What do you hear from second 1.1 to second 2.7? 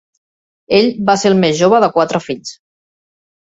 ser el més jove de quatre fills.